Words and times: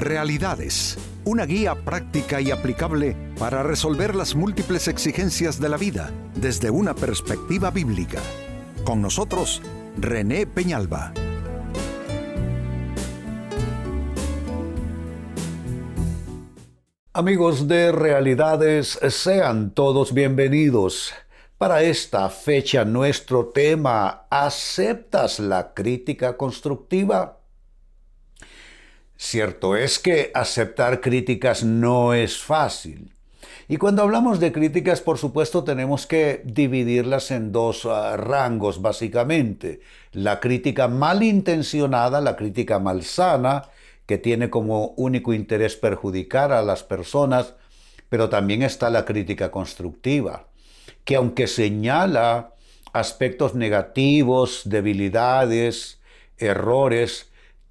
Realidades, 0.00 0.96
una 1.26 1.44
guía 1.44 1.74
práctica 1.84 2.40
y 2.40 2.50
aplicable 2.50 3.14
para 3.38 3.62
resolver 3.62 4.14
las 4.14 4.34
múltiples 4.34 4.88
exigencias 4.88 5.60
de 5.60 5.68
la 5.68 5.76
vida 5.76 6.10
desde 6.34 6.70
una 6.70 6.94
perspectiva 6.94 7.70
bíblica. 7.70 8.18
Con 8.82 9.02
nosotros, 9.02 9.60
René 9.98 10.46
Peñalba. 10.46 11.12
Amigos 17.12 17.68
de 17.68 17.92
Realidades, 17.92 18.98
sean 19.10 19.72
todos 19.72 20.14
bienvenidos. 20.14 21.12
Para 21.58 21.82
esta 21.82 22.30
fecha 22.30 22.86
nuestro 22.86 23.48
tema, 23.48 24.22
¿aceptas 24.30 25.40
la 25.40 25.74
crítica 25.74 26.38
constructiva? 26.38 27.39
Cierto 29.22 29.76
es 29.76 29.98
que 29.98 30.30
aceptar 30.32 31.02
críticas 31.02 31.62
no 31.62 32.14
es 32.14 32.38
fácil. 32.38 33.12
Y 33.68 33.76
cuando 33.76 34.00
hablamos 34.00 34.40
de 34.40 34.50
críticas, 34.50 35.02
por 35.02 35.18
supuesto, 35.18 35.62
tenemos 35.62 36.06
que 36.06 36.40
dividirlas 36.46 37.30
en 37.30 37.52
dos 37.52 37.84
uh, 37.84 38.16
rangos, 38.16 38.80
básicamente. 38.80 39.82
La 40.12 40.40
crítica 40.40 40.88
malintencionada, 40.88 42.22
la 42.22 42.34
crítica 42.34 42.78
malsana, 42.78 43.68
que 44.06 44.16
tiene 44.16 44.48
como 44.48 44.94
único 44.96 45.34
interés 45.34 45.76
perjudicar 45.76 46.50
a 46.50 46.62
las 46.62 46.82
personas, 46.82 47.52
pero 48.08 48.30
también 48.30 48.62
está 48.62 48.88
la 48.88 49.04
crítica 49.04 49.50
constructiva, 49.50 50.46
que 51.04 51.16
aunque 51.16 51.46
señala 51.46 52.54
aspectos 52.94 53.54
negativos, 53.54 54.62
debilidades, 54.64 56.00
errores, 56.38 57.29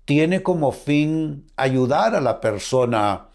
tiene 0.10 0.42
como 0.42 0.72
fin 0.72 1.46
ayudar 1.56 2.16
a 2.16 2.20
la 2.20 2.42
persona 2.42 3.28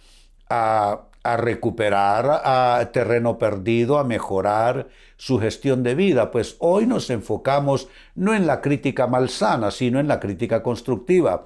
a, 0.50 1.02
recuperar 1.36 2.42
a 2.44 2.90
terreno 2.92 3.38
perdido, 3.38 3.96
a 3.96 4.02
mejorar 4.02 4.88
su 5.16 5.38
gestión 5.38 5.84
de 5.84 5.94
vida. 5.94 6.32
Pues 6.32 6.56
hoy 6.58 6.88
nos 6.88 7.10
enfocamos 7.10 7.86
no 8.16 8.34
en 8.34 8.48
la 8.48 8.60
crítica 8.60 9.06
malsana, 9.06 9.70
sino 9.70 10.00
en 10.00 10.08
la 10.08 10.18
crítica 10.18 10.64
constructiva. 10.64 11.44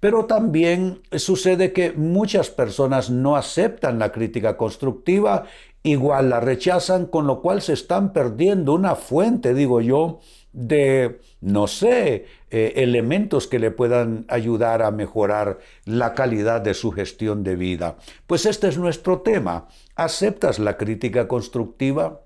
Pero 0.00 0.24
también 0.24 1.02
sucede 1.12 1.74
que 1.74 1.92
muchas 1.92 2.48
personas 2.48 3.10
no 3.10 3.36
aceptan 3.36 3.98
la 3.98 4.10
crítica 4.12 4.56
constructiva, 4.56 5.44
igual 5.82 6.30
la 6.30 6.40
rechazan, 6.40 7.04
con 7.04 7.26
lo 7.26 7.42
cual 7.42 7.60
se 7.60 7.74
están 7.74 8.14
perdiendo 8.14 8.72
una 8.72 8.94
fuente, 8.94 9.52
digo 9.52 9.82
yo, 9.82 10.20
de, 10.52 11.20
no 11.40 11.66
sé, 11.66 12.26
eh, 12.50 12.72
elementos 12.76 13.46
que 13.46 13.58
le 13.58 13.70
puedan 13.70 14.24
ayudar 14.28 14.82
a 14.82 14.90
mejorar 14.90 15.58
la 15.84 16.14
calidad 16.14 16.60
de 16.60 16.74
su 16.74 16.90
gestión 16.90 17.44
de 17.44 17.56
vida. 17.56 17.96
Pues 18.26 18.46
este 18.46 18.68
es 18.68 18.78
nuestro 18.78 19.20
tema. 19.20 19.68
¿Aceptas 19.94 20.58
la 20.58 20.76
crítica 20.76 21.28
constructiva? 21.28 22.20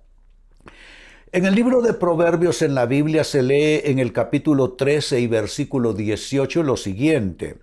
En 1.33 1.47
el 1.47 1.55
libro 1.55 1.83
de 1.83 1.95
Proverbios 1.95 2.63
en 2.63 2.75
la 2.75 2.87
Biblia 2.87 3.25
se 3.25 3.43
lee 3.43 3.81
en 3.85 3.99
el 3.99 4.13
capítulo 4.13 4.75
13 4.75 5.21
y 5.21 5.27
versículo 5.27 5.93
18 5.93 6.63
lo 6.63 6.77
siguiente. 6.77 7.59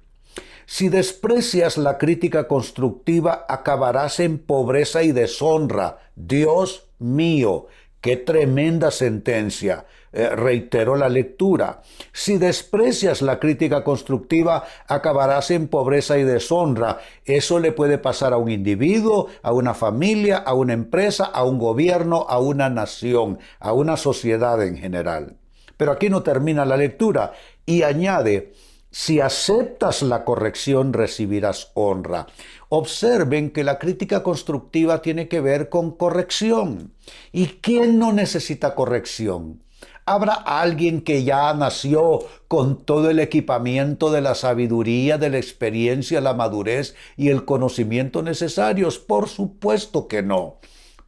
Si 0.65 0.89
desprecias 0.89 1.77
la 1.77 1.97
crítica 1.97 2.47
constructiva, 2.47 3.45
acabarás 3.47 4.19
en 4.19 4.39
pobreza 4.39 5.03
y 5.03 5.11
deshonra. 5.11 5.99
Dios 6.15 6.89
mío, 6.99 7.67
qué 8.01 8.17
tremenda 8.17 8.91
sentencia. 8.91 9.85
Eh, 10.13 10.27
reiteró 10.27 10.97
la 10.97 11.07
lectura. 11.07 11.81
Si 12.11 12.37
desprecias 12.37 13.21
la 13.21 13.39
crítica 13.39 13.81
constructiva, 13.81 14.65
acabarás 14.85 15.51
en 15.51 15.69
pobreza 15.69 16.17
y 16.17 16.23
deshonra. 16.23 16.99
Eso 17.23 17.59
le 17.59 17.71
puede 17.71 17.97
pasar 17.97 18.33
a 18.33 18.37
un 18.37 18.51
individuo, 18.51 19.27
a 19.41 19.53
una 19.53 19.73
familia, 19.73 20.37
a 20.39 20.53
una 20.53 20.73
empresa, 20.73 21.23
a 21.23 21.45
un 21.45 21.57
gobierno, 21.59 22.25
a 22.27 22.39
una 22.39 22.69
nación, 22.69 23.39
a 23.61 23.71
una 23.71 23.95
sociedad 23.95 24.61
en 24.61 24.75
general. 24.75 25.37
Pero 25.77 25.93
aquí 25.93 26.09
no 26.09 26.23
termina 26.23 26.65
la 26.65 26.75
lectura 26.75 27.31
y 27.65 27.83
añade, 27.83 28.51
si 28.89 29.21
aceptas 29.21 30.01
la 30.01 30.25
corrección, 30.25 30.91
recibirás 30.91 31.71
honra. 31.75 32.27
Observen 32.73 33.49
que 33.49 33.65
la 33.65 33.79
crítica 33.79 34.23
constructiva 34.23 35.01
tiene 35.01 35.27
que 35.27 35.41
ver 35.41 35.67
con 35.67 35.91
corrección. 35.91 36.93
¿Y 37.33 37.47
quién 37.59 37.99
no 37.99 38.13
necesita 38.13 38.75
corrección? 38.75 39.61
¿Habrá 40.05 40.35
alguien 40.35 41.01
que 41.01 41.25
ya 41.25 41.53
nació 41.53 42.19
con 42.47 42.85
todo 42.85 43.09
el 43.09 43.19
equipamiento 43.19 44.09
de 44.09 44.21
la 44.21 44.35
sabiduría, 44.35 45.17
de 45.17 45.29
la 45.29 45.37
experiencia, 45.37 46.21
la 46.21 46.33
madurez 46.33 46.95
y 47.17 47.27
el 47.27 47.43
conocimiento 47.43 48.21
necesarios? 48.21 48.99
Por 48.99 49.27
supuesto 49.27 50.07
que 50.07 50.23
no. 50.23 50.55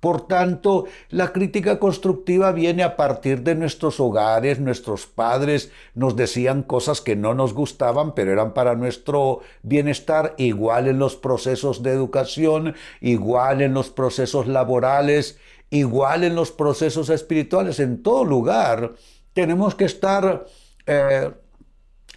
Por 0.03 0.27
tanto, 0.27 0.83
la 1.11 1.31
crítica 1.31 1.79
constructiva 1.79 2.51
viene 2.51 2.83
a 2.83 2.97
partir 2.97 3.41
de 3.41 3.55
nuestros 3.55 4.01
hogares, 4.01 4.59
nuestros 4.59 5.05
padres. 5.05 5.71
Nos 5.95 6.17
decían 6.17 6.61
cosas 6.63 6.99
que 6.99 7.15
no 7.15 7.33
nos 7.33 7.53
gustaban, 7.53 8.13
pero 8.13 8.33
eran 8.33 8.53
para 8.53 8.75
nuestro 8.75 9.39
bienestar, 9.61 10.35
igual 10.37 10.89
en 10.89 10.99
los 10.99 11.15
procesos 11.15 11.83
de 11.83 11.91
educación, 11.91 12.75
igual 12.99 13.61
en 13.61 13.73
los 13.73 13.91
procesos 13.91 14.45
laborales, 14.45 15.37
igual 15.69 16.25
en 16.25 16.35
los 16.35 16.51
procesos 16.51 17.09
espirituales, 17.09 17.79
en 17.79 18.03
todo 18.03 18.25
lugar, 18.25 18.95
tenemos 19.31 19.73
que 19.73 19.85
estar, 19.85 20.45
eh, 20.85 21.31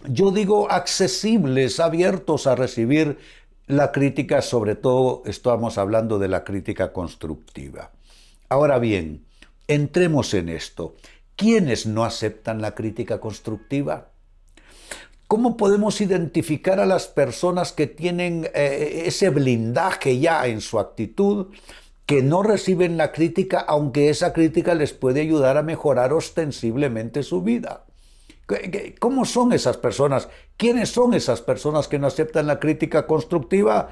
yo 0.09 0.31
digo, 0.31 0.69
accesibles, 0.69 1.79
abiertos 1.79 2.47
a 2.47 2.55
recibir 2.55 3.17
la 3.67 3.91
crítica, 3.91 4.41
sobre 4.41 4.75
todo 4.75 5.23
estamos 5.25 5.77
hablando 5.77 6.19
de 6.19 6.29
la 6.29 6.43
crítica 6.43 6.93
constructiva. 6.93 7.91
Ahora 8.49 8.79
bien, 8.79 9.25
entremos 9.67 10.33
en 10.33 10.49
esto. 10.49 10.95
¿Quiénes 11.35 11.85
no 11.85 12.05
aceptan 12.05 12.61
la 12.61 12.73
crítica 12.73 13.19
constructiva? 13.19 14.09
¿Cómo 15.27 15.57
podemos 15.57 15.99
identificar 15.99 16.79
a 16.79 16.85
las 16.85 17.07
personas 17.07 17.73
que 17.73 17.87
tienen 17.87 18.49
eh, 18.53 19.03
ese 19.05 19.29
blindaje 19.29 20.17
ya 20.17 20.47
en 20.47 20.61
su 20.61 20.79
actitud 20.79 21.47
que 22.05 22.23
no 22.23 22.41
reciben 22.41 22.95
la 22.95 23.11
crítica, 23.11 23.59
aunque 23.59 24.09
esa 24.09 24.31
crítica 24.31 24.73
les 24.73 24.93
puede 24.93 25.19
ayudar 25.19 25.57
a 25.57 25.63
mejorar 25.63 26.13
ostensiblemente 26.13 27.21
su 27.21 27.41
vida. 27.41 27.86
¿Cómo 28.99 29.25
son 29.25 29.51
esas 29.51 29.77
personas? 29.77 30.29
¿Quiénes 30.55 30.89
son 30.89 31.13
esas 31.13 31.41
personas 31.41 31.87
que 31.87 31.99
no 31.99 32.07
aceptan 32.07 32.47
la 32.47 32.59
crítica 32.59 33.05
constructiva? 33.05 33.89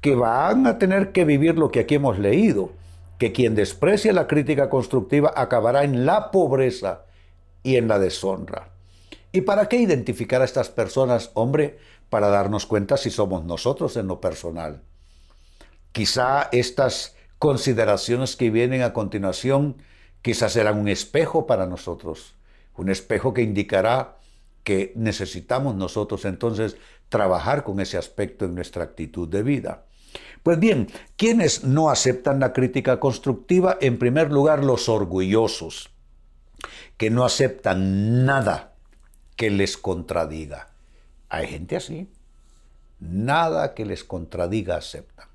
Que 0.00 0.14
van 0.14 0.66
a 0.66 0.78
tener 0.78 1.12
que 1.12 1.24
vivir 1.24 1.56
lo 1.56 1.70
que 1.70 1.80
aquí 1.80 1.94
hemos 1.94 2.18
leído, 2.18 2.70
que 3.18 3.32
quien 3.32 3.54
desprecia 3.54 4.12
la 4.12 4.26
crítica 4.26 4.68
constructiva 4.68 5.32
acabará 5.34 5.84
en 5.84 6.04
la 6.04 6.30
pobreza 6.30 7.06
y 7.62 7.76
en 7.76 7.88
la 7.88 7.98
deshonra. 7.98 8.68
¿Y 9.32 9.40
para 9.40 9.68
qué 9.68 9.78
identificar 9.78 10.42
a 10.42 10.44
estas 10.44 10.68
personas, 10.68 11.30
hombre? 11.34 11.78
Para 12.10 12.28
darnos 12.28 12.66
cuenta 12.66 12.96
si 12.96 13.10
somos 13.10 13.44
nosotros 13.44 13.96
en 13.96 14.06
lo 14.06 14.20
personal. 14.20 14.82
Quizá 15.92 16.48
estas 16.52 17.16
consideraciones 17.38 18.36
que 18.36 18.50
vienen 18.50 18.82
a 18.82 18.92
continuación 18.92 19.76
quizás 20.22 20.52
serán 20.52 20.78
un 20.78 20.88
espejo 20.88 21.46
para 21.46 21.66
nosotros, 21.66 22.34
un 22.76 22.90
espejo 22.90 23.34
que 23.34 23.42
indicará 23.42 24.18
que 24.62 24.92
necesitamos 24.96 25.76
nosotros 25.76 26.24
entonces 26.24 26.76
trabajar 27.08 27.64
con 27.64 27.80
ese 27.80 27.98
aspecto 27.98 28.46
en 28.46 28.54
nuestra 28.54 28.82
actitud 28.82 29.28
de 29.28 29.42
vida. 29.42 29.84
Pues 30.42 30.58
bien, 30.58 30.88
¿quiénes 31.16 31.64
no 31.64 31.90
aceptan 31.90 32.40
la 32.40 32.52
crítica 32.52 32.98
constructiva? 32.98 33.76
En 33.80 33.98
primer 33.98 34.30
lugar, 34.30 34.64
los 34.64 34.88
orgullosos, 34.88 35.90
que 36.96 37.10
no 37.10 37.24
aceptan 37.24 38.24
nada 38.24 38.74
que 39.36 39.50
les 39.50 39.76
contradiga. 39.76 40.70
Hay 41.28 41.46
gente 41.48 41.76
así. 41.76 42.08
Nada 43.00 43.74
que 43.74 43.84
les 43.84 44.04
contradiga 44.04 44.76
aceptan. 44.76 45.28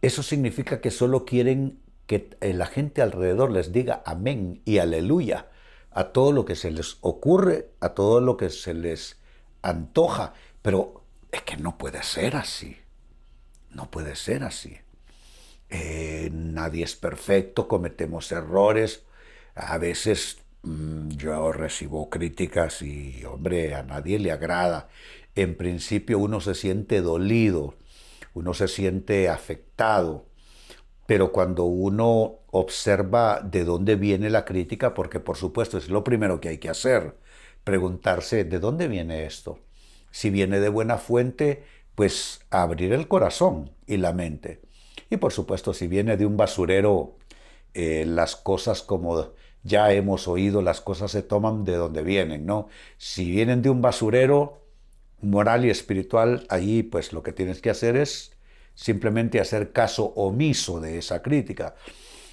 Eso 0.00 0.22
significa 0.22 0.80
que 0.80 0.90
solo 0.90 1.24
quieren 1.24 1.80
que 2.06 2.36
la 2.40 2.66
gente 2.66 3.02
alrededor 3.02 3.50
les 3.50 3.72
diga 3.72 4.02
amén 4.06 4.62
y 4.64 4.78
aleluya 4.78 5.46
a 5.90 6.12
todo 6.12 6.32
lo 6.32 6.44
que 6.44 6.54
se 6.54 6.70
les 6.70 6.98
ocurre, 7.00 7.70
a 7.80 7.90
todo 7.90 8.20
lo 8.20 8.36
que 8.36 8.50
se 8.50 8.74
les 8.74 9.18
antoja. 9.62 10.34
Pero 10.62 11.04
es 11.32 11.42
que 11.42 11.56
no 11.56 11.78
puede 11.78 12.02
ser 12.02 12.36
así. 12.36 12.76
No 13.70 13.90
puede 13.90 14.16
ser 14.16 14.44
así. 14.44 14.76
Eh, 15.70 16.30
nadie 16.32 16.84
es 16.84 16.96
perfecto, 16.96 17.68
cometemos 17.68 18.32
errores. 18.32 19.04
A 19.54 19.78
veces 19.78 20.38
mm, 20.62 21.10
yo 21.10 21.52
recibo 21.52 22.08
críticas 22.10 22.82
y, 22.82 23.24
hombre, 23.24 23.74
a 23.74 23.82
nadie 23.82 24.18
le 24.18 24.32
agrada. 24.32 24.88
En 25.34 25.56
principio 25.56 26.18
uno 26.18 26.40
se 26.40 26.54
siente 26.54 27.00
dolido 27.00 27.74
uno 28.38 28.54
se 28.54 28.68
siente 28.68 29.28
afectado, 29.28 30.26
pero 31.08 31.32
cuando 31.32 31.64
uno 31.64 32.40
observa 32.50 33.40
de 33.40 33.64
dónde 33.64 33.96
viene 33.96 34.28
la 34.28 34.44
crítica, 34.44 34.92
porque 34.92 35.20
por 35.20 35.38
supuesto 35.38 35.78
es 35.78 35.88
lo 35.88 36.04
primero 36.04 36.38
que 36.38 36.50
hay 36.50 36.58
que 36.58 36.68
hacer, 36.68 37.16
preguntarse 37.64 38.44
de 38.44 38.58
dónde 38.58 38.88
viene 38.88 39.24
esto. 39.24 39.58
Si 40.10 40.28
viene 40.28 40.60
de 40.60 40.68
buena 40.68 40.98
fuente, 40.98 41.64
pues 41.94 42.42
abrir 42.50 42.92
el 42.92 43.08
corazón 43.08 43.70
y 43.86 43.96
la 43.96 44.12
mente. 44.12 44.60
Y 45.08 45.16
por 45.16 45.32
supuesto, 45.32 45.72
si 45.72 45.86
viene 45.86 46.18
de 46.18 46.26
un 46.26 46.36
basurero, 46.36 47.16
eh, 47.72 48.04
las 48.06 48.36
cosas 48.36 48.82
como 48.82 49.32
ya 49.62 49.90
hemos 49.94 50.28
oído, 50.28 50.60
las 50.60 50.82
cosas 50.82 51.10
se 51.10 51.22
toman 51.22 51.64
de 51.64 51.76
donde 51.76 52.02
vienen, 52.02 52.44
¿no? 52.44 52.68
Si 52.98 53.30
vienen 53.30 53.62
de 53.62 53.70
un 53.70 53.80
basurero 53.80 54.60
moral 55.22 55.64
y 55.64 55.70
espiritual, 55.70 56.46
ahí 56.50 56.82
pues 56.82 57.14
lo 57.14 57.22
que 57.22 57.32
tienes 57.32 57.62
que 57.62 57.70
hacer 57.70 57.96
es 57.96 58.37
simplemente 58.78 59.40
hacer 59.40 59.72
caso 59.72 60.12
omiso 60.14 60.78
de 60.78 60.98
esa 60.98 61.20
crítica. 61.20 61.74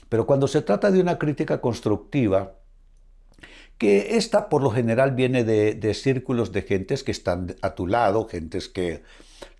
Pero 0.09 0.27
cuando 0.27 0.47
se 0.47 0.61
trata 0.61 0.91
de 0.91 1.01
una 1.01 1.17
crítica 1.17 1.59
constructiva, 1.59 2.53
que 3.79 4.15
esta 4.15 4.47
por 4.47 4.61
lo 4.61 4.69
general 4.69 5.15
viene 5.15 5.43
de, 5.43 5.93
círculos 5.95 6.51
de 6.51 6.61
gentes 6.61 7.03
que 7.03 7.11
están 7.11 7.55
a 7.63 7.73
tu 7.73 7.87
lado, 7.87 8.27
gentes 8.27 8.69
que, 8.69 9.01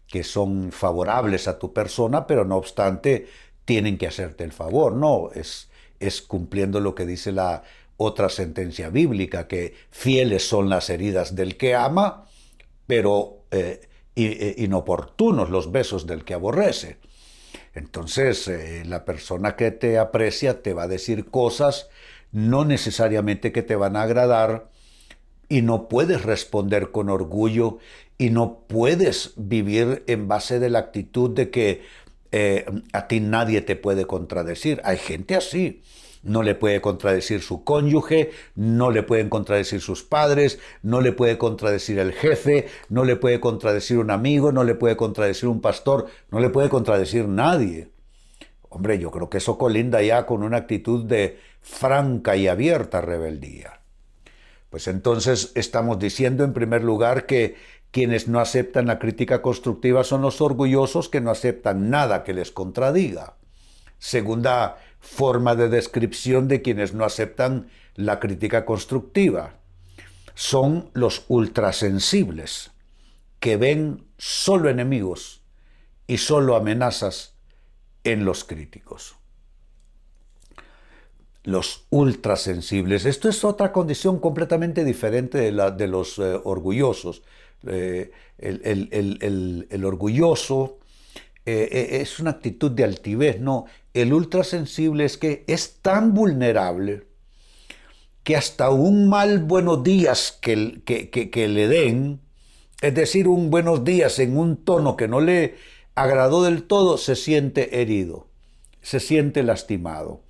que 0.08 0.24
son 0.24 0.72
favorables 0.72 1.48
a 1.48 1.58
tu 1.58 1.74
persona, 1.74 2.28
pero 2.28 2.46
no 2.46 2.56
obstante 2.56 3.26
tienen 3.66 3.98
que 3.98 4.06
hacerte 4.06 4.44
el 4.44 4.52
favor, 4.52 4.94
no, 4.94 5.32
es, 5.34 5.72
es 6.00 6.22
cumpliendo 6.22 6.80
lo 6.80 6.94
que 6.94 7.08
dice 7.08 7.32
la 7.32 7.64
otra 7.98 8.30
sentencia 8.30 8.92
bíblica, 8.92 9.48
que 9.48 9.74
fieles 9.90 10.48
son 10.48 10.70
las 10.70 10.92
heridas 10.92 11.34
del 11.34 11.58
que 11.58 11.74
ama, 11.74 12.26
pero 12.86 13.46
eh, 13.50 13.82
inoportunos 14.16 15.50
los 15.50 15.72
besos 15.72 16.08
del 16.08 16.24
que 16.24 16.34
aborrece. 16.34 16.98
Entonces, 17.76 18.48
eh, 18.48 18.84
la 18.86 19.04
persona 19.04 19.56
que 19.58 19.72
te 19.72 19.98
aprecia 19.98 20.62
te 20.62 20.74
va 20.74 20.84
a 20.84 20.88
decir 20.88 21.26
cosas 21.26 21.90
no 22.32 22.66
necesariamente 22.66 23.52
que 23.52 23.64
te 23.64 23.76
van 23.76 23.96
a 23.96 24.04
agradar 24.04 24.70
y 25.50 25.62
no 25.62 25.88
puedes 25.88 26.24
responder 26.24 26.92
con 26.92 27.10
orgullo 27.10 27.78
y 28.18 28.30
no 28.30 28.60
puedes 28.68 29.34
vivir 29.36 30.04
en 30.08 30.28
base 30.28 30.60
de 30.60 30.70
la 30.70 30.80
actitud 30.80 31.30
de 31.32 31.50
que 31.50 31.84
eh, 32.32 32.66
a 32.94 33.08
ti 33.08 33.20
nadie 33.20 33.62
te 33.62 33.76
puede 33.76 34.06
contradecir. 34.06 34.82
Hay 34.84 34.98
gente 34.98 35.36
así. 35.36 35.82
No 36.26 36.42
le 36.42 36.56
puede 36.56 36.82
contradecir 36.82 37.42
su 37.42 37.64
cónyuge, 37.64 38.32
no 38.56 38.90
le 38.90 39.04
pueden 39.04 39.30
contradecir 39.30 39.80
sus 39.80 40.04
padres, 40.04 40.60
no 40.82 41.00
le 41.00 41.12
puede 41.12 41.38
contradecir 41.38 42.00
el 42.00 42.14
jefe, 42.14 42.68
no 42.90 43.06
le 43.06 43.16
puede 43.16 43.40
contradecir 43.40 44.00
un 44.00 44.10
amigo, 44.10 44.52
no 44.52 44.64
le 44.64 44.74
puede 44.74 44.98
contradecir 44.98 45.48
un 45.48 45.62
pastor, 45.62 46.08
no 46.32 46.40
le 46.40 46.50
puede 46.50 46.68
contradecir 46.68 47.28
nadie. 47.28 47.90
Hombre, 48.70 48.98
yo 48.98 49.12
creo 49.12 49.30
que 49.30 49.38
eso 49.38 49.58
colinda 49.58 50.02
ya 50.02 50.26
con 50.26 50.42
una 50.42 50.58
actitud 50.58 51.06
de 51.06 51.40
franca 51.62 52.36
y 52.36 52.48
abierta 52.48 53.02
rebeldía. 53.02 53.80
Pues 54.72 54.88
entonces 54.88 55.52
estamos 55.56 56.00
diciendo 56.00 56.44
en 56.44 56.54
primer 56.54 56.84
lugar 56.84 57.28
que 57.28 57.56
quienes 57.92 58.28
no 58.28 58.40
aceptan 58.40 58.88
la 58.88 59.00
crítica 59.00 59.42
constructiva 59.42 60.04
son 60.04 60.24
los 60.24 60.42
orgullosos 60.42 61.08
que 61.08 61.22
no 61.22 61.30
aceptan 61.30 61.90
nada 61.90 62.24
que 62.24 62.34
les 62.34 62.52
contradiga. 62.52 63.36
Segunda 64.00 64.78
forma 65.06 65.56
de 65.56 65.70
descripción 65.70 66.48
de 66.48 66.62
quienes 66.62 66.94
no 66.94 67.06
aceptan 67.06 67.70
la 67.96 68.20
crítica 68.20 68.66
constructiva. 68.66 69.54
Son 70.34 70.90
los 70.94 71.26
ultrasensibles, 71.30 72.72
que 73.40 73.56
ven 73.56 74.04
solo 74.18 74.70
enemigos 74.70 75.42
y 76.08 76.18
solo 76.18 76.56
amenazas 76.56 77.36
en 78.04 78.26
los 78.26 78.44
críticos. 78.44 79.16
Los 81.44 81.86
ultrasensibles. 81.92 83.06
Esto 83.06 83.30
es 83.30 83.44
otra 83.44 83.72
condición 83.72 84.20
completamente 84.20 84.84
diferente 84.84 85.38
de 85.38 85.52
la 85.52 85.70
de 85.70 85.88
los 85.88 86.18
eh, 86.18 86.40
orgullosos. 86.44 87.22
Eh, 87.68 88.12
el, 88.40 89.86
orgulloso 89.86 90.80
eh, 91.46 92.00
es 92.02 92.20
una 92.20 92.32
actitud 92.32 92.72
de 92.72 92.84
altivez, 92.84 93.40
no. 93.40 93.66
El 93.96 94.12
ultrasensible 94.12 95.06
es 95.06 95.18
que 95.18 95.46
es 95.48 95.80
tan 95.82 96.14
vulnerable 96.14 97.08
que 98.26 98.36
hasta 98.36 98.70
un 98.70 99.08
mal 99.08 99.40
buenos 99.40 99.84
días 99.84 100.38
que, 100.42 100.82
que 100.84 101.48
le 101.48 101.70
den, 101.70 102.20
es 102.82 102.94
decir, 102.94 103.30
un 103.30 103.50
buenos 103.50 103.86
días 103.86 104.20
en 104.20 104.38
un 104.38 104.58
tono 104.58 104.98
que 104.98 105.08
no 105.08 105.22
le 105.22 105.56
agradó 105.96 106.44
del 106.44 106.64
todo, 106.64 106.98
se 106.98 107.16
siente 107.16 107.82
herido, 107.82 108.28
se 108.82 109.00
siente 109.00 109.44
lastimado. 109.44 110.24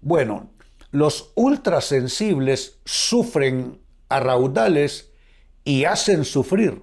Bueno, 0.00 0.52
los 0.92 1.32
ultrasensibles 1.34 2.78
sufren 2.84 3.80
a 4.08 4.20
raudales 4.20 5.10
y 5.64 5.82
hacen 5.82 6.24
sufrir 6.24 6.80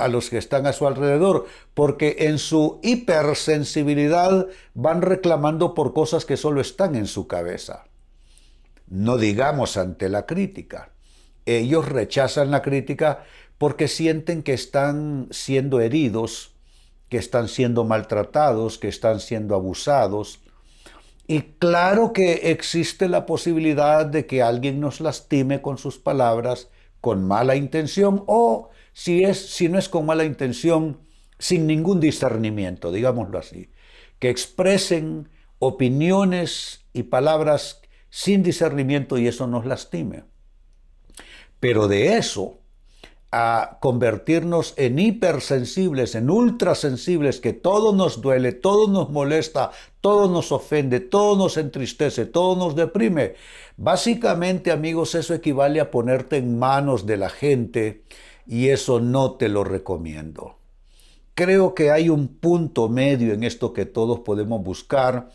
a 0.00 0.08
los 0.08 0.30
que 0.30 0.38
están 0.38 0.66
a 0.66 0.72
su 0.72 0.86
alrededor, 0.86 1.46
porque 1.74 2.16
en 2.20 2.38
su 2.38 2.80
hipersensibilidad 2.82 4.46
van 4.74 5.02
reclamando 5.02 5.74
por 5.74 5.92
cosas 5.92 6.24
que 6.24 6.36
solo 6.36 6.60
están 6.60 6.94
en 6.94 7.06
su 7.06 7.26
cabeza. 7.26 7.84
No 8.88 9.18
digamos 9.18 9.76
ante 9.76 10.08
la 10.08 10.26
crítica. 10.26 10.90
Ellos 11.46 11.88
rechazan 11.88 12.50
la 12.50 12.62
crítica 12.62 13.24
porque 13.58 13.88
sienten 13.88 14.42
que 14.42 14.54
están 14.54 15.28
siendo 15.30 15.80
heridos 15.80 16.54
que 17.10 17.18
están 17.18 17.48
siendo 17.48 17.84
maltratados, 17.84 18.78
que 18.78 18.88
están 18.88 19.20
siendo 19.20 19.54
abusados. 19.54 20.40
Y 21.26 21.42
claro 21.58 22.12
que 22.12 22.50
existe 22.52 23.08
la 23.08 23.26
posibilidad 23.26 24.06
de 24.06 24.26
que 24.26 24.42
alguien 24.42 24.80
nos 24.80 25.00
lastime 25.00 25.60
con 25.60 25.76
sus 25.76 25.98
palabras 25.98 26.68
con 27.00 27.26
mala 27.26 27.56
intención 27.56 28.22
o 28.26 28.70
si 28.92 29.24
es 29.24 29.38
si 29.50 29.68
no 29.68 29.78
es 29.78 29.88
con 29.88 30.06
mala 30.06 30.24
intención 30.24 30.98
sin 31.38 31.66
ningún 31.66 32.00
discernimiento, 32.00 32.92
digámoslo 32.92 33.38
así, 33.38 33.70
que 34.18 34.30
expresen 34.30 35.28
opiniones 35.58 36.84
y 36.92 37.04
palabras 37.04 37.80
sin 38.10 38.42
discernimiento 38.42 39.18
y 39.18 39.26
eso 39.28 39.46
nos 39.46 39.64
lastime. 39.64 40.24
Pero 41.60 41.88
de 41.88 42.16
eso 42.16 42.60
a 43.32 43.78
convertirnos 43.80 44.74
en 44.76 44.98
hipersensibles, 44.98 46.16
en 46.16 46.30
ultrasensibles, 46.30 47.40
que 47.40 47.52
todo 47.52 47.94
nos 47.94 48.20
duele, 48.20 48.52
todo 48.52 48.88
nos 48.88 49.10
molesta, 49.10 49.70
todo 50.00 50.28
nos 50.28 50.50
ofende, 50.50 50.98
todo 50.98 51.36
nos 51.36 51.56
entristece, 51.56 52.26
todo 52.26 52.56
nos 52.56 52.74
deprime. 52.74 53.34
Básicamente, 53.76 54.72
amigos, 54.72 55.14
eso 55.14 55.32
equivale 55.32 55.78
a 55.80 55.92
ponerte 55.92 56.38
en 56.38 56.58
manos 56.58 57.06
de 57.06 57.16
la 57.18 57.30
gente 57.30 58.02
y 58.50 58.70
eso 58.70 58.98
no 58.98 59.34
te 59.36 59.48
lo 59.48 59.62
recomiendo. 59.62 60.56
Creo 61.36 61.72
que 61.72 61.92
hay 61.92 62.08
un 62.08 62.26
punto 62.26 62.88
medio 62.88 63.32
en 63.32 63.44
esto 63.44 63.72
que 63.72 63.86
todos 63.86 64.18
podemos 64.20 64.60
buscar, 64.64 65.30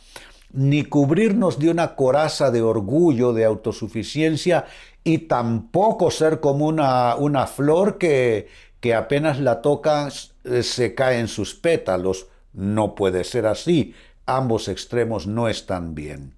ni 0.52 0.84
cubrirnos 0.84 1.58
de 1.58 1.70
una 1.70 1.96
coraza 1.96 2.52
de 2.52 2.62
orgullo, 2.62 3.32
de 3.32 3.46
autosuficiencia 3.46 4.66
y 5.06 5.20
tampoco 5.20 6.12
ser 6.12 6.42
como 6.42 6.66
una, 6.66 7.16
una 7.16 7.48
flor 7.48 7.98
que, 7.98 8.50
que 8.82 8.94
apenas 8.94 9.40
la 9.40 9.62
tocas 9.62 10.36
eh, 10.44 10.62
se 10.62 10.94
cae 10.94 11.20
en 11.20 11.30
sus 11.30 11.56
pétalos. 11.56 12.28
No 12.52 12.96
puede 12.96 13.24
ser 13.24 13.46
así. 13.46 13.94
Ambos 14.26 14.68
extremos 14.68 15.26
no 15.26 15.48
están 15.48 15.96
bien. 15.96 16.36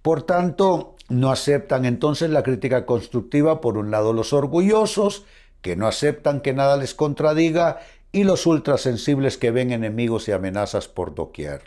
Por 0.00 0.22
tanto, 0.22 0.96
no 1.10 1.30
aceptan 1.30 1.84
entonces 1.84 2.30
la 2.30 2.42
crítica 2.42 2.86
constructiva, 2.86 3.60
por 3.60 3.76
un 3.76 3.90
lado 3.90 4.14
los 4.14 4.32
orgullosos, 4.32 5.26
que 5.62 5.76
no 5.76 5.86
aceptan 5.86 6.40
que 6.40 6.52
nada 6.52 6.76
les 6.76 6.94
contradiga, 6.94 7.80
y 8.12 8.24
los 8.24 8.46
ultrasensibles 8.46 9.36
que 9.36 9.50
ven 9.50 9.72
enemigos 9.72 10.28
y 10.28 10.32
amenazas 10.32 10.88
por 10.88 11.14
doquier. 11.14 11.62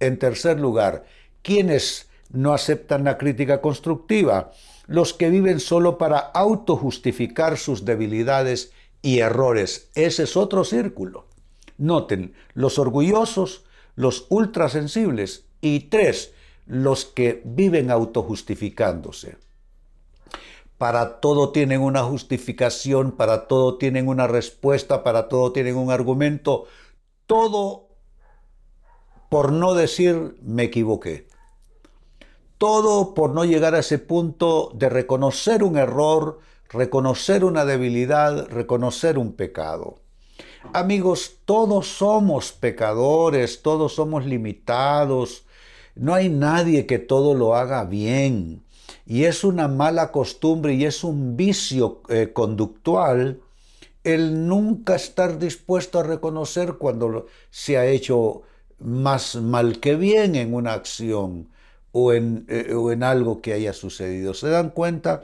En 0.00 0.18
tercer 0.18 0.58
lugar, 0.58 1.04
¿quiénes 1.42 2.08
no 2.30 2.52
aceptan 2.54 3.04
la 3.04 3.18
crítica 3.18 3.60
constructiva? 3.60 4.50
los 4.86 5.14
que 5.14 5.30
viven 5.30 5.60
solo 5.60 5.98
para 5.98 6.18
autojustificar 6.18 7.58
sus 7.58 7.84
debilidades 7.84 8.72
y 9.02 9.18
errores. 9.18 9.90
Ese 9.94 10.24
es 10.24 10.36
otro 10.36 10.64
círculo. 10.64 11.26
Noten, 11.78 12.34
los 12.54 12.78
orgullosos, 12.78 13.64
los 13.94 14.26
ultrasensibles 14.30 15.44
y 15.60 15.80
tres, 15.80 16.32
los 16.66 17.04
que 17.04 17.42
viven 17.44 17.90
autojustificándose. 17.90 19.36
Para 20.78 21.20
todo 21.20 21.50
tienen 21.52 21.80
una 21.80 22.02
justificación, 22.02 23.12
para 23.12 23.46
todo 23.48 23.78
tienen 23.78 24.08
una 24.08 24.26
respuesta, 24.26 25.02
para 25.02 25.28
todo 25.28 25.52
tienen 25.52 25.76
un 25.76 25.90
argumento, 25.90 26.66
todo 27.26 27.88
por 29.28 29.52
no 29.52 29.74
decir 29.74 30.36
me 30.42 30.64
equivoqué. 30.64 31.28
Todo 32.58 33.14
por 33.14 33.34
no 33.34 33.44
llegar 33.44 33.74
a 33.74 33.80
ese 33.80 33.98
punto 33.98 34.70
de 34.74 34.88
reconocer 34.88 35.62
un 35.62 35.76
error, 35.76 36.40
reconocer 36.70 37.44
una 37.44 37.64
debilidad, 37.64 38.48
reconocer 38.48 39.18
un 39.18 39.32
pecado. 39.32 40.00
Amigos, 40.72 41.38
todos 41.44 41.86
somos 41.86 42.52
pecadores, 42.52 43.62
todos 43.62 43.94
somos 43.94 44.26
limitados. 44.26 45.44
No 45.94 46.14
hay 46.14 46.28
nadie 46.28 46.86
que 46.86 46.98
todo 46.98 47.34
lo 47.34 47.54
haga 47.54 47.84
bien. 47.84 48.65
Y 49.06 49.24
es 49.24 49.44
una 49.44 49.68
mala 49.68 50.10
costumbre 50.10 50.74
y 50.74 50.84
es 50.84 51.04
un 51.04 51.36
vicio 51.36 52.02
eh, 52.08 52.32
conductual 52.32 53.40
el 54.02 54.46
nunca 54.46 54.94
estar 54.94 55.38
dispuesto 55.38 55.98
a 55.98 56.02
reconocer 56.04 56.74
cuando 56.74 57.26
se 57.50 57.76
ha 57.76 57.86
hecho 57.86 58.42
más 58.78 59.36
mal 59.36 59.80
que 59.80 59.96
bien 59.96 60.34
en 60.34 60.54
una 60.54 60.74
acción 60.74 61.48
o 61.92 62.12
en, 62.12 62.44
eh, 62.48 62.74
o 62.74 62.92
en 62.92 63.02
algo 63.02 63.40
que 63.40 63.52
haya 63.52 63.72
sucedido. 63.72 64.34
¿Se 64.34 64.48
dan 64.48 64.70
cuenta? 64.70 65.22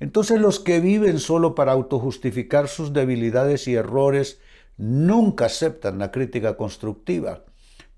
Entonces 0.00 0.40
los 0.40 0.60
que 0.60 0.80
viven 0.80 1.18
solo 1.18 1.54
para 1.54 1.72
autojustificar 1.72 2.68
sus 2.68 2.92
debilidades 2.92 3.66
y 3.68 3.74
errores 3.74 4.38
nunca 4.76 5.46
aceptan 5.46 5.98
la 5.98 6.10
crítica 6.10 6.56
constructiva. 6.56 7.44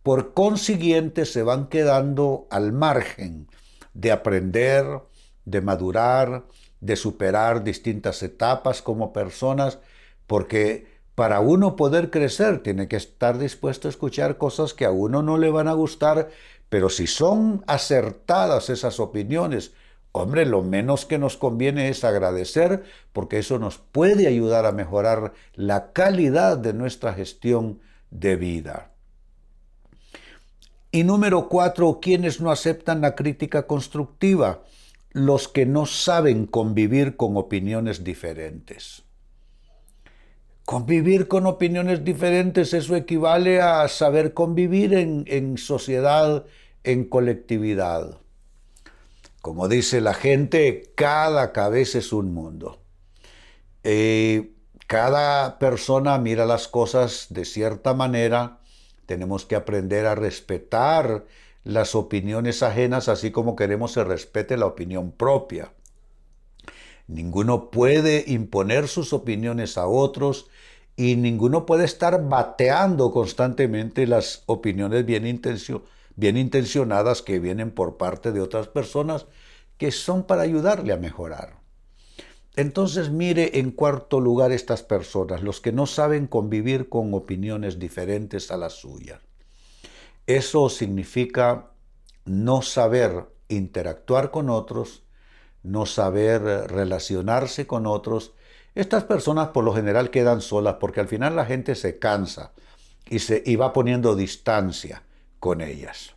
Por 0.02 0.34
consiguiente 0.34 1.24
se 1.26 1.42
van 1.42 1.68
quedando 1.68 2.46
al 2.50 2.72
margen 2.72 3.48
de 3.96 4.12
aprender, 4.12 4.84
de 5.44 5.60
madurar, 5.60 6.44
de 6.80 6.96
superar 6.96 7.64
distintas 7.64 8.22
etapas 8.22 8.82
como 8.82 9.12
personas 9.12 9.78
porque 10.26 10.86
para 11.14 11.40
uno 11.40 11.76
poder 11.76 12.10
crecer 12.10 12.62
tiene 12.62 12.88
que 12.88 12.96
estar 12.96 13.38
dispuesto 13.38 13.88
a 13.88 13.90
escuchar 13.90 14.36
cosas 14.36 14.74
que 14.74 14.84
a 14.84 14.90
uno 14.90 15.22
no 15.22 15.38
le 15.38 15.50
van 15.50 15.66
a 15.66 15.72
gustar, 15.72 16.28
pero 16.68 16.90
si 16.90 17.06
son 17.06 17.64
acertadas 17.66 18.68
esas 18.68 19.00
opiniones, 19.00 19.72
hombre, 20.12 20.44
lo 20.44 20.62
menos 20.62 21.06
que 21.06 21.18
nos 21.18 21.38
conviene 21.38 21.88
es 21.88 22.04
agradecer 22.04 22.84
porque 23.14 23.38
eso 23.38 23.58
nos 23.58 23.78
puede 23.78 24.26
ayudar 24.26 24.66
a 24.66 24.72
mejorar 24.72 25.32
la 25.54 25.92
calidad 25.92 26.58
de 26.58 26.74
nuestra 26.74 27.14
gestión 27.14 27.80
de 28.10 28.36
vida. 28.36 28.95
Y 30.96 31.04
número 31.04 31.50
cuatro, 31.50 31.98
quienes 32.00 32.40
no 32.40 32.50
aceptan 32.50 33.02
la 33.02 33.14
crítica 33.14 33.66
constructiva, 33.66 34.62
los 35.12 35.46
que 35.46 35.66
no 35.66 35.84
saben 35.84 36.46
convivir 36.46 37.18
con 37.18 37.36
opiniones 37.36 38.02
diferentes. 38.02 39.02
Convivir 40.64 41.28
con 41.28 41.44
opiniones 41.44 42.02
diferentes, 42.02 42.72
eso 42.72 42.96
equivale 42.96 43.60
a 43.60 43.86
saber 43.88 44.32
convivir 44.32 44.94
en, 44.94 45.58
sociedad, 45.58 46.46
en 46.82 47.04
colectividad. 47.04 48.16
Como 49.42 49.68
dice 49.68 50.00
la 50.00 50.14
gente, 50.14 50.94
cada 50.94 51.52
cabeza 51.52 51.98
es 51.98 52.10
un 52.14 52.32
mundo. 52.32 52.78
Eh, 53.84 54.54
cada 54.86 55.58
persona 55.58 56.16
mira 56.16 56.46
las 56.46 56.68
cosas 56.68 57.26
de 57.28 57.44
cierta 57.44 57.92
manera. 57.92 58.60
Tenemos 59.06 59.46
que 59.46 59.56
aprender 59.56 60.06
a 60.06 60.14
respetar 60.14 61.24
las 61.64 61.94
opiniones 61.94 62.62
ajenas, 62.62 63.08
así 63.08 63.30
como 63.30 63.56
queremos 63.56 63.92
se 63.92 64.04
respete 64.04 64.56
la 64.56 64.66
opinión 64.66 65.12
propia. 65.12 65.72
Ninguno 67.08 67.70
puede 67.70 68.24
imponer 68.26 68.88
sus 68.88 69.12
opiniones 69.12 69.78
a 69.78 69.86
otros 69.86 70.48
y 70.96 71.16
ninguno 71.16 71.66
puede 71.66 71.84
estar 71.84 72.28
bateando 72.28 73.12
constantemente 73.12 74.06
las 74.06 74.42
opiniones 74.46 75.04
bien, 75.04 75.26
intencionadas 76.36 77.22
que 77.22 77.38
vienen 77.38 77.70
por 77.70 77.96
parte 77.96 78.32
de 78.32 78.40
otras 78.40 78.68
personas 78.68 79.26
que 79.76 79.92
son 79.92 80.24
para 80.24 80.42
ayudarle 80.42 80.92
a 80.92 80.96
mejorar. 80.96 81.65
Entonces 82.56 83.10
mire 83.10 83.58
en 83.58 83.70
cuarto 83.70 84.20
lugar 84.20 84.50
estas 84.50 84.82
personas, 84.82 85.42
los 85.42 85.60
que 85.60 85.72
no 85.72 85.86
saben 85.86 86.26
convivir 86.26 86.88
con 86.88 87.12
opiniones 87.14 87.78
diferentes 87.78 88.50
a 88.50 88.56
las 88.56 88.72
suyas. 88.72 89.20
Eso 90.26 90.68
significa 90.68 91.70
no 92.24 92.62
saber 92.62 93.26
interactuar 93.48 94.30
con 94.30 94.50
otros, 94.50 95.04
no 95.62 95.86
saber 95.86 96.42
relacionarse 96.42 97.66
con 97.66 97.86
otros 97.86 98.32
estas 98.76 99.04
personas 99.04 99.48
por 99.48 99.64
lo 99.64 99.72
general 99.72 100.10
quedan 100.10 100.42
solas 100.42 100.76
porque 100.78 101.00
al 101.00 101.08
final 101.08 101.34
la 101.34 101.46
gente 101.46 101.74
se 101.74 101.98
cansa 101.98 102.52
y, 103.08 103.20
se, 103.20 103.42
va 103.56 103.72
poniendo 103.72 104.14
distancia 104.14 105.02
con 105.40 105.62
ellas. 105.62 106.15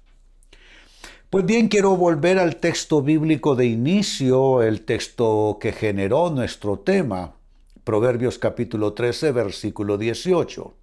Pues 1.30 1.46
bien, 1.46 1.68
quiero 1.68 1.96
volver 1.96 2.40
al 2.40 2.56
texto 2.56 3.04
bíblico 3.04 3.56
de 3.56 3.68
inicio, 3.68 4.64
el 4.64 4.84
texto 4.84 5.60
que 5.62 5.72
generó 5.72 6.32
nuestro 6.32 6.80
tema, 6.80 7.36
Proverbios 7.84 8.40
capítulo 8.40 8.94
13, 8.94 9.32
versículo 9.32 10.00
18. 10.00 10.76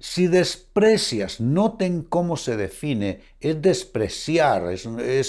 Si 0.00 0.26
desprecias, 0.26 1.40
noten 1.40 2.02
cómo 2.02 2.36
se 2.36 2.56
define, 2.56 3.20
es 3.38 3.62
despreciar, 3.62 4.72
es, 4.72 4.86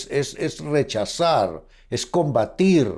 es 0.09 0.59
rechazar, 0.59 1.63
es 1.91 2.07
combatir. 2.07 2.91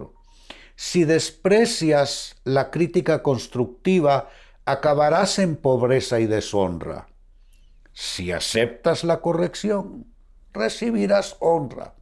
Si 0.78 1.04
desprecias 1.04 2.38
la 2.46 2.72
crítica 2.72 3.22
constructiva, 3.22 4.30
acabarás 4.64 5.40
en 5.40 5.58
pobreza 5.58 6.22
y 6.22 6.26
deshonra. 6.26 7.08
Si 7.92 8.32
aceptas 8.32 9.04
la 9.04 9.20
corrección, 9.20 10.13
recibirás 10.54 11.36
honra. 11.40 11.96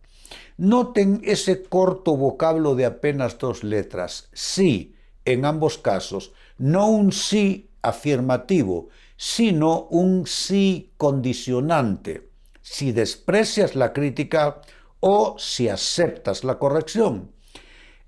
Noten 0.58 1.22
ese 1.24 1.63
corto 1.63 2.15
vocablo 2.15 2.75
de 2.75 2.86
apenas 2.86 3.38
dos 3.38 3.63
letras, 3.63 4.29
sí, 4.34 4.96
en 5.25 5.46
ambos 5.46 5.77
casos, 5.77 6.34
no 6.58 6.88
un 6.88 7.12
sí 7.12 7.72
afirmativo, 7.81 8.89
sino 9.17 9.84
un 9.89 10.27
sí 10.27 10.93
condicionante. 10.98 12.29
Si 12.62 12.91
desprecias 12.91 13.75
la 13.75 13.93
crítica 13.93 14.62
o 15.00 15.36
si 15.38 15.67
aceptas 15.67 16.43
la 16.43 16.60
corrección. 16.60 17.31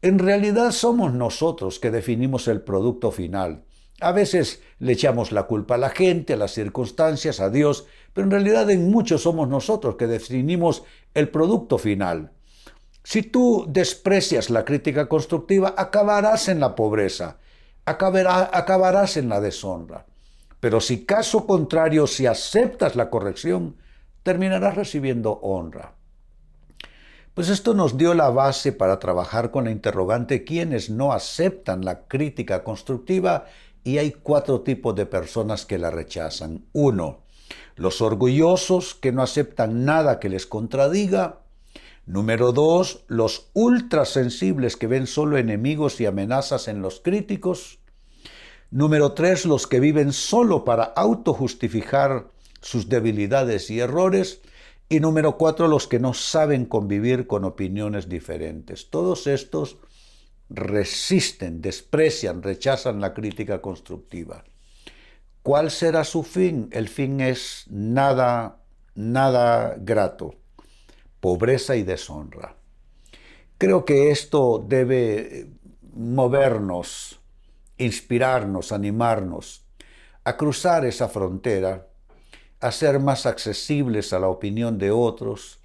En 0.01 0.19
realidad 0.19 0.71
somos 0.71 1.13
nosotros 1.13 1.79
que 1.79 1.91
definimos 1.91 2.47
el 2.47 2.61
producto 2.61 3.11
final. 3.11 3.63
A 3.99 4.11
veces 4.11 4.61
le 4.79 4.93
echamos 4.93 5.31
la 5.31 5.43
culpa 5.43 5.75
a 5.75 5.77
la 5.77 5.89
gente, 5.89 6.33
a 6.33 6.37
las 6.37 6.51
circunstancias, 6.51 7.39
a 7.39 7.49
Dios, 7.49 7.85
pero 8.13 8.25
en 8.25 8.31
realidad 8.31 8.69
en 8.69 8.89
muchos 8.89 9.23
somos 9.23 9.47
nosotros 9.47 9.95
que 9.95 10.07
definimos 10.07 10.83
el 11.13 11.29
producto 11.29 11.77
final. 11.77 12.31
Si 13.03 13.23
tú 13.23 13.65
desprecias 13.67 14.49
la 14.49 14.63
crítica 14.63 15.07
constructiva, 15.07 15.73
acabarás 15.75 16.47
en 16.47 16.59
la 16.59 16.75
pobreza, 16.75 17.37
acabarás 17.85 19.17
en 19.17 19.29
la 19.29 19.41
deshonra. 19.41 20.05
Pero 20.59 20.79
si 20.79 21.05
caso 21.05 21.45
contrario, 21.45 22.07
si 22.07 22.25
aceptas 22.25 22.95
la 22.95 23.09
corrección, 23.09 23.75
terminarás 24.23 24.75
recibiendo 24.75 25.33
honra. 25.41 25.95
Pues 27.33 27.49
esto 27.49 27.73
nos 27.73 27.97
dio 27.97 28.13
la 28.13 28.29
base 28.29 28.71
para 28.71 28.99
trabajar 28.99 29.51
con 29.51 29.65
la 29.65 29.71
interrogante 29.71 30.43
quienes 30.43 30.89
no 30.89 31.11
aceptan 31.11 31.83
la 31.83 32.05
crítica 32.07 32.63
constructiva 32.63 33.45
y 33.83 33.97
hay 33.97 34.11
cuatro 34.11 34.61
tipos 34.61 34.95
de 34.95 35.05
personas 35.05 35.65
que 35.65 35.79
la 35.79 35.89
rechazan. 35.91 36.65
Uno, 36.71 37.22
los 37.75 38.01
orgullosos 38.01 38.95
que 38.95 39.11
no 39.11 39.21
aceptan 39.21 39.85
nada 39.85 40.19
que 40.19 40.29
les 40.29 40.45
contradiga. 40.45 41.39
Número 42.05 42.51
dos, 42.51 43.05
los 43.07 43.49
ultrasensibles 43.53 44.75
que 44.75 44.87
ven 44.87 45.07
solo 45.07 45.37
enemigos 45.37 46.01
y 46.01 46.05
amenazas 46.05 46.67
en 46.67 46.81
los 46.81 46.99
críticos. 46.99 47.79
Número 48.71 49.13
tres, 49.13 49.45
los 49.45 49.67
que 49.67 49.79
viven 49.79 50.13
solo 50.13 50.65
para 50.65 50.83
autojustificar 50.83 52.27
sus 52.61 52.89
debilidades 52.89 53.69
y 53.69 53.79
errores. 53.79 54.41
Y 54.89 54.99
número 54.99 55.37
cuatro, 55.37 55.67
los 55.67 55.87
que 55.87 55.99
no 55.99 56.13
saben 56.13 56.65
convivir 56.65 57.25
con 57.27 57.45
opiniones 57.45 58.09
diferentes. 58.09 58.89
Todos 58.89 59.27
estos 59.27 59.77
resisten, 60.49 61.61
desprecian, 61.61 62.43
rechazan 62.43 62.99
la 62.99 63.13
crítica 63.13 63.61
constructiva. 63.61 64.43
¿Cuál 65.43 65.71
será 65.71 66.05
su 66.05 66.23
fin? 66.23 66.69
El 66.71 66.87
fin 66.87 67.19
es 67.19 67.65
nada, 67.69 68.61
nada 68.95 69.75
grato, 69.77 70.35
pobreza 71.19 71.75
y 71.75 71.83
deshonra. 71.83 72.55
Creo 73.57 73.83
que 73.83 74.09
esto 74.09 74.63
debe 74.65 75.49
movernos, 75.93 77.19
inspirarnos, 77.77 78.71
animarnos 78.71 79.65
a 80.23 80.37
cruzar 80.37 80.85
esa 80.85 81.09
frontera 81.09 81.87
a 82.61 82.71
ser 82.71 82.99
más 82.99 83.25
accesibles 83.25 84.13
a 84.13 84.19
la 84.19 84.29
opinión 84.29 84.77
de 84.77 84.91
otros, 84.91 85.59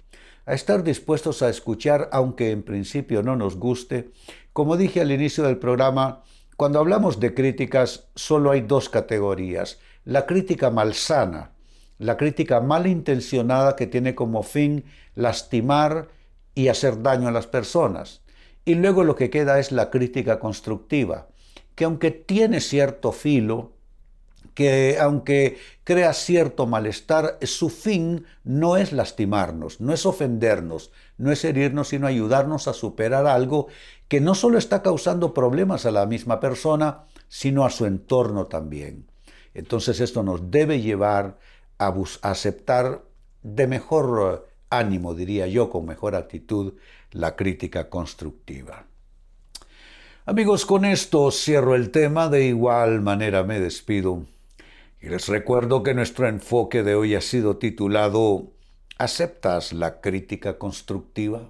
a 0.45 0.53
estar 0.53 0.83
dispuestos 0.83 1.41
a 1.41 1.49
escuchar 1.49 2.09
aunque 2.11 2.51
en 2.51 2.63
principio 2.63 3.23
no 3.23 3.37
nos 3.37 3.55
guste. 3.55 4.11
Como 4.51 4.75
dije 4.75 4.99
al 4.99 5.13
inicio 5.13 5.45
del 5.45 5.57
programa, 5.57 6.23
cuando 6.59 6.79
hablamos 6.79 7.21
de 7.21 7.33
críticas 7.33 8.09
solo 8.15 8.51
hay 8.51 8.59
dos 8.59 8.89
categorías. 8.89 9.79
La 10.03 10.25
crítica 10.25 10.69
malsana, 10.69 11.51
la 11.99 12.17
crítica 12.17 12.59
malintencionada 12.59 13.77
que 13.77 13.87
tiene 13.87 14.13
como 14.13 14.43
fin 14.43 14.83
lastimar 15.15 16.09
y 16.55 16.67
hacer 16.67 17.01
daño 17.01 17.29
a 17.29 17.31
las 17.31 17.47
personas. 17.47 18.23
Y 18.65 18.75
luego 18.75 19.05
lo 19.05 19.15
que 19.15 19.29
queda 19.29 19.57
es 19.57 19.71
la 19.71 19.89
crítica 19.89 20.37
constructiva, 20.41 21.29
que 21.75 21.85
aunque 21.85 22.11
tiene 22.11 22.59
cierto 22.59 23.13
filo, 23.13 23.71
que 24.53 24.97
aunque 24.99 25.57
crea 25.85 26.11
cierto 26.11 26.67
malestar, 26.67 27.37
su 27.43 27.69
fin 27.69 28.25
no 28.43 28.75
es 28.75 28.91
lastimarnos, 28.91 29.79
no 29.79 29.93
es 29.93 30.05
ofendernos, 30.05 30.91
no 31.17 31.31
es 31.31 31.45
herirnos, 31.45 31.87
sino 31.87 32.05
ayudarnos 32.05 32.67
a 32.67 32.73
superar 32.73 33.27
algo 33.27 33.67
que 34.09 34.19
no 34.19 34.35
solo 34.35 34.57
está 34.57 34.81
causando 34.81 35.33
problemas 35.33 35.85
a 35.85 35.91
la 35.91 36.05
misma 36.07 36.39
persona, 36.39 37.05
sino 37.27 37.63
a 37.63 37.69
su 37.69 37.85
entorno 37.85 38.47
también. 38.47 39.05
Entonces 39.53 39.99
esto 39.99 40.23
nos 40.23 40.49
debe 40.51 40.81
llevar 40.81 41.37
a, 41.77 41.93
aceptar 42.23 43.03
de 43.43 43.67
mejor 43.67 44.43
eh, 44.47 44.51
ánimo, 44.71 45.13
diría 45.13 45.47
yo, 45.47 45.69
con 45.69 45.85
mejor 45.85 46.15
actitud, 46.15 46.73
la 47.11 47.35
crítica 47.35 47.89
constructiva. 47.89 48.87
Amigos, 50.25 50.65
con 50.65 50.85
esto 50.85 51.31
cierro 51.31 51.75
el 51.75 51.91
tema, 51.91 52.29
de 52.29 52.45
igual 52.45 53.01
manera 53.01 53.43
me 53.43 53.59
despido. 53.59 54.25
Y 55.01 55.09
les 55.09 55.27
recuerdo 55.27 55.83
que 55.83 55.93
nuestro 55.93 56.27
enfoque 56.27 56.83
de 56.83 56.95
hoy 56.95 57.15
ha 57.15 57.21
sido 57.21 57.57
titulado 57.57 58.51
¿Aceptas 58.97 59.71
la 59.71 60.01
crítica 60.01 60.57
constructiva? 60.57 61.49